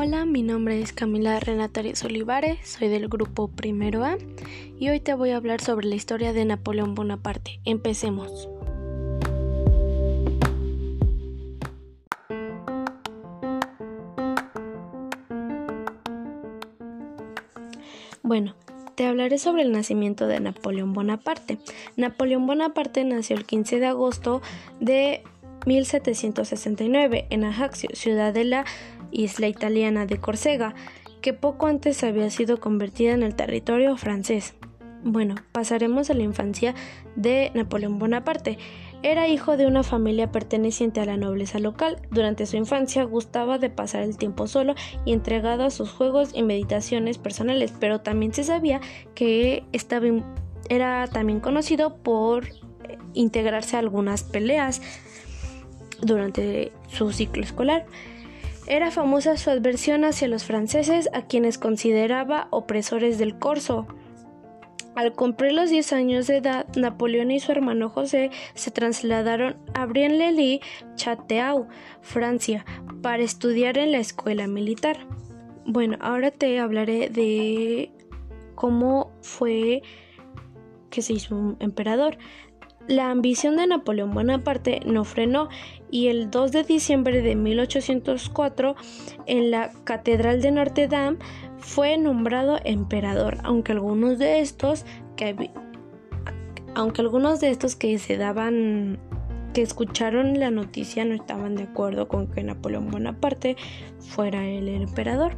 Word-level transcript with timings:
Hola, 0.00 0.26
mi 0.26 0.44
nombre 0.44 0.80
es 0.80 0.92
Camila 0.92 1.40
Renatarias 1.40 2.04
Olivares, 2.04 2.60
soy 2.62 2.86
del 2.86 3.08
grupo 3.08 3.48
Primero 3.48 4.04
A 4.04 4.16
y 4.78 4.90
hoy 4.90 5.00
te 5.00 5.12
voy 5.12 5.30
a 5.30 5.36
hablar 5.36 5.60
sobre 5.60 5.88
la 5.88 5.96
historia 5.96 6.32
de 6.32 6.44
Napoleón 6.44 6.94
Bonaparte. 6.94 7.58
Empecemos. 7.64 8.48
Bueno, 18.22 18.54
te 18.94 19.04
hablaré 19.04 19.38
sobre 19.38 19.62
el 19.62 19.72
nacimiento 19.72 20.28
de 20.28 20.38
Napoleón 20.38 20.92
Bonaparte. 20.92 21.58
Napoleón 21.96 22.46
Bonaparte 22.46 23.02
nació 23.02 23.34
el 23.34 23.44
15 23.44 23.80
de 23.80 23.86
agosto 23.86 24.42
de 24.78 25.24
1769 25.66 27.26
en 27.30 27.42
Ajaccio, 27.42 27.90
ciudad 27.94 28.32
de 28.32 28.44
la 28.44 28.64
isla 29.10 29.48
italiana 29.48 30.06
de 30.06 30.18
Córcega, 30.18 30.74
que 31.20 31.32
poco 31.32 31.66
antes 31.66 32.02
había 32.04 32.30
sido 32.30 32.60
convertida 32.60 33.12
en 33.12 33.22
el 33.22 33.34
territorio 33.34 33.96
francés. 33.96 34.54
Bueno, 35.04 35.36
pasaremos 35.52 36.10
a 36.10 36.14
la 36.14 36.22
infancia 36.22 36.74
de 37.14 37.50
Napoleón 37.54 37.98
Bonaparte. 37.98 38.58
Era 39.02 39.28
hijo 39.28 39.56
de 39.56 39.66
una 39.66 39.84
familia 39.84 40.32
perteneciente 40.32 41.00
a 41.00 41.04
la 41.04 41.16
nobleza 41.16 41.60
local. 41.60 42.02
Durante 42.10 42.46
su 42.46 42.56
infancia 42.56 43.04
gustaba 43.04 43.58
de 43.58 43.70
pasar 43.70 44.02
el 44.02 44.16
tiempo 44.16 44.48
solo 44.48 44.74
y 45.04 45.12
entregado 45.12 45.64
a 45.64 45.70
sus 45.70 45.90
juegos 45.90 46.30
y 46.34 46.42
meditaciones 46.42 47.16
personales, 47.16 47.72
pero 47.78 48.00
también 48.00 48.34
se 48.34 48.42
sabía 48.42 48.80
que 49.14 49.64
estaba, 49.72 50.06
era 50.68 51.06
también 51.06 51.38
conocido 51.38 51.96
por 51.96 52.48
integrarse 53.14 53.76
a 53.76 53.80
algunas 53.80 54.24
peleas 54.24 54.82
durante 56.02 56.72
su 56.88 57.12
ciclo 57.12 57.44
escolar. 57.44 57.86
Era 58.70 58.90
famosa 58.90 59.38
su 59.38 59.48
adversión 59.48 60.04
hacia 60.04 60.28
los 60.28 60.44
franceses, 60.44 61.08
a 61.14 61.22
quienes 61.22 61.56
consideraba 61.56 62.48
opresores 62.50 63.16
del 63.16 63.38
corso. 63.38 63.86
Al 64.94 65.14
cumplir 65.14 65.52
los 65.52 65.70
10 65.70 65.94
años 65.94 66.26
de 66.26 66.36
edad, 66.36 66.66
Napoleón 66.76 67.30
y 67.30 67.40
su 67.40 67.50
hermano 67.50 67.88
José 67.88 68.30
se 68.52 68.70
trasladaron 68.70 69.56
a 69.72 69.86
Brienne-le-Lit, 69.86 70.62
Chateau, 70.96 71.66
Francia, 72.02 72.66
para 73.00 73.22
estudiar 73.22 73.78
en 73.78 73.90
la 73.90 74.00
escuela 74.00 74.46
militar. 74.46 74.98
Bueno, 75.64 75.96
ahora 76.02 76.30
te 76.30 76.58
hablaré 76.58 77.08
de 77.08 77.90
cómo 78.54 79.12
fue 79.22 79.80
que 80.90 81.00
se 81.00 81.14
hizo 81.14 81.34
un 81.34 81.56
emperador. 81.60 82.18
La 82.88 83.10
ambición 83.10 83.56
de 83.56 83.66
Napoleón 83.66 84.14
Bonaparte 84.14 84.80
no 84.86 85.04
frenó 85.04 85.50
y 85.90 86.06
el 86.06 86.30
2 86.30 86.52
de 86.52 86.64
diciembre 86.64 87.20
de 87.20 87.36
1804 87.36 88.76
en 89.26 89.50
la 89.50 89.70
Catedral 89.84 90.40
de 90.40 90.52
Notre 90.52 90.88
Dame 90.88 91.18
fue 91.58 91.98
nombrado 91.98 92.58
emperador, 92.64 93.36
aunque 93.44 93.72
algunos 93.72 94.18
de 94.18 94.40
estos 94.40 94.86
que 95.16 95.50
aunque 96.74 97.02
algunos 97.02 97.40
de 97.40 97.50
estos 97.50 97.76
que 97.76 97.98
se 97.98 98.16
daban 98.16 98.98
que 99.52 99.60
escucharon 99.60 100.40
la 100.40 100.50
noticia 100.50 101.04
no 101.04 101.14
estaban 101.14 101.56
de 101.56 101.64
acuerdo 101.64 102.08
con 102.08 102.26
que 102.28 102.42
Napoleón 102.42 102.90
Bonaparte 102.90 103.56
fuera 103.98 104.48
el 104.48 104.66
emperador. 104.66 105.36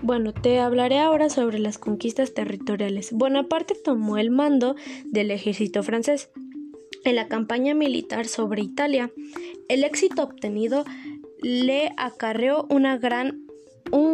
Bueno, 0.00 0.32
te 0.32 0.60
hablaré 0.60 1.00
ahora 1.00 1.28
sobre 1.28 1.58
las 1.58 1.78
conquistas 1.78 2.34
territoriales. 2.34 3.12
Bonaparte 3.12 3.74
tomó 3.74 4.16
el 4.16 4.30
mando 4.30 4.76
del 5.06 5.32
ejército 5.32 5.82
francés 5.82 6.30
en 7.04 7.16
la 7.16 7.28
campaña 7.28 7.74
militar 7.74 8.26
sobre 8.26 8.62
Italia. 8.62 9.10
El 9.68 9.84
éxito 9.84 10.22
obtenido 10.22 10.84
le 11.40 11.92
acarreó 11.96 12.66
un 12.70 12.84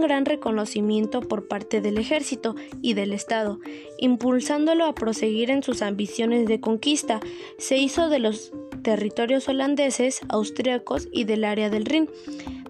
gran 0.00 0.24
reconocimiento 0.24 1.20
por 1.20 1.46
parte 1.46 1.80
del 1.80 1.98
ejército 1.98 2.54
y 2.80 2.94
del 2.94 3.12
Estado, 3.12 3.60
impulsándolo 3.98 4.84
a 4.86 4.94
proseguir 4.94 5.50
en 5.50 5.62
sus 5.62 5.82
ambiciones 5.82 6.46
de 6.46 6.60
conquista. 6.60 7.20
Se 7.58 7.76
hizo 7.76 8.08
de 8.08 8.18
los 8.18 8.52
territorios 8.82 9.48
holandeses, 9.48 10.20
austriacos 10.28 11.08
y 11.12 11.24
del 11.24 11.44
área 11.44 11.70
del 11.70 11.84
Rin. 11.84 12.08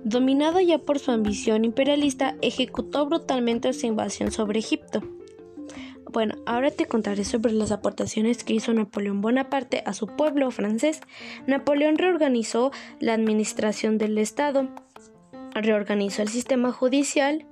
Dominado 0.04 0.60
ya 0.60 0.78
por 0.78 0.98
su 0.98 1.10
ambición 1.10 1.64
imperialista, 1.64 2.36
ejecutó 2.40 3.06
brutalmente 3.06 3.72
su 3.72 3.86
invasión 3.86 4.32
sobre 4.32 4.58
Egipto. 4.58 5.02
Bueno, 6.10 6.36
ahora 6.46 6.70
te 6.70 6.86
contaré 6.86 7.24
sobre 7.24 7.52
las 7.52 7.70
aportaciones 7.70 8.42
que 8.42 8.54
hizo 8.54 8.72
Napoleón 8.72 9.20
Bonaparte 9.20 9.82
a 9.84 9.92
su 9.92 10.06
pueblo 10.06 10.50
francés. 10.50 11.00
Napoleón 11.46 11.98
reorganizó 11.98 12.72
la 12.98 13.12
administración 13.12 13.98
del 13.98 14.16
Estado, 14.16 14.68
reorganizó 15.52 16.22
el 16.22 16.28
sistema 16.28 16.72
judicial, 16.72 17.46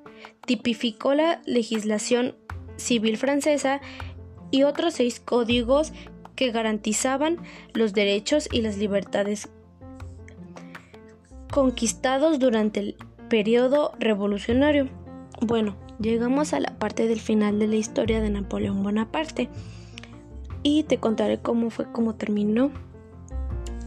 tipificó 0.47 1.13
la 1.13 1.43
legislación 1.45 2.35
civil 2.77 3.19
francesa 3.19 3.81
y 4.51 4.63
otros 4.63 4.95
seis 4.95 5.21
códigos 5.21 5.93
que 6.35 6.51
garantizaban 6.51 7.39
los 7.75 7.93
derechos 7.93 8.49
y 8.51 8.63
las 8.63 8.79
libertades 8.79 9.51
conquistados 11.51 12.39
durante 12.39 12.81
el 12.81 12.97
periodo 13.29 13.93
revolucionario. 13.99 14.89
Bueno, 15.43 15.77
llegamos 15.99 16.53
a 16.53 16.61
la 16.61 16.79
parte 16.79 17.07
del 17.09 17.21
final 17.21 17.59
de 17.59 17.67
la 17.67 17.77
historia 17.77 18.21
de 18.21 18.31
Napoleón 18.31 18.83
Bonaparte 18.83 19.49
y 20.63 20.83
te 20.83 20.99
contaré 20.99 21.39
cómo 21.39 21.71
fue, 21.71 21.91
cómo 21.93 22.15
terminó. 22.15 22.71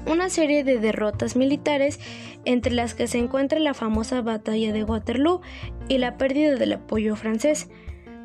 Una 0.05 0.29
serie 0.29 0.63
de 0.63 0.79
derrotas 0.79 1.35
militares, 1.35 1.99
entre 2.45 2.73
las 2.73 2.95
que 2.95 3.07
se 3.07 3.17
encuentra 3.17 3.59
la 3.59 3.73
famosa 3.73 4.21
batalla 4.21 4.71
de 4.71 4.83
Waterloo 4.83 5.41
y 5.87 5.97
la 5.97 6.17
pérdida 6.17 6.55
del 6.55 6.73
apoyo 6.73 7.15
francés, 7.15 7.69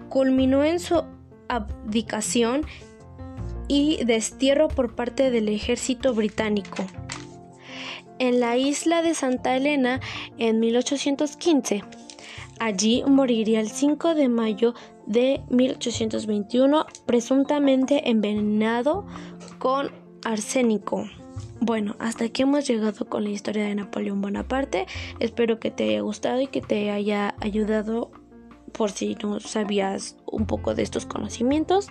culminó 0.09 0.65
en 0.65 0.79
su 0.79 1.03
abdicación 1.49 2.63
y 3.69 4.05
destierro 4.05 4.69
por 4.69 4.95
parte 4.95 5.31
del 5.31 5.49
ejército 5.49 6.15
británico. 6.15 6.87
En 8.19 8.39
la 8.39 8.57
isla 8.57 9.03
de 9.03 9.15
Santa 9.15 9.57
Elena, 9.57 10.01
en 10.39 10.61
1815, 10.61 11.83
Allí 12.61 13.03
moriría 13.07 13.61
el 13.61 13.69
5 13.69 14.15
de 14.15 14.29
mayo 14.29 14.75
de 15.07 15.43
1821, 15.51 16.87
presuntamente 17.07 18.09
envenenado 18.11 19.07
con 19.59 19.91
arsénico. 20.25 21.05
Bueno, 21.61 21.97
hasta 21.99 22.27
aquí 22.27 22.43
hemos 22.43 22.67
llegado 22.67 23.07
con 23.07 23.25
la 23.25 23.31
historia 23.31 23.65
de 23.65 23.75
Napoleón 23.75 24.21
Bonaparte. 24.21 24.87
Espero 25.19 25.59
que 25.59 25.71
te 25.71 25.85
haya 25.85 26.01
gustado 26.01 26.41
y 26.41 26.47
que 26.47 26.61
te 26.61 26.91
haya 26.91 27.35
ayudado 27.41 28.11
por 28.73 28.91
si 28.91 29.17
no 29.23 29.41
sabías 29.41 30.17
un 30.27 30.47
poco 30.47 30.75
de 30.75 30.83
estos 30.83 31.07
conocimientos. 31.07 31.89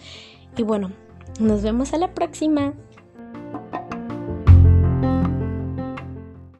Y 0.57 0.63
bueno, 0.63 0.91
nos 1.39 1.63
vemos 1.63 1.93
a 1.93 1.97
la 1.97 2.13
próxima. 2.13 2.73